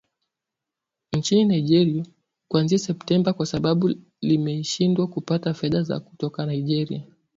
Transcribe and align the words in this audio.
nchini 1.13 1.45
Nigeria 1.45 2.05
kuanzia 2.47 2.77
Septemba 2.79 3.33
kwa 3.33 3.45
sababu 3.45 3.95
limeshindwa 4.21 5.07
kupata 5.07 5.53
fedha 5.53 5.83
zake 5.83 6.09
kutoka 6.09 6.45
Nigeria 6.45 7.03